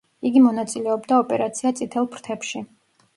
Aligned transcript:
იგი 0.27 0.39
მონაწილეობდა 0.43 1.19
ოპერაცია 1.23 1.73
წითელ 1.81 2.09
ფრთებში. 2.15 2.63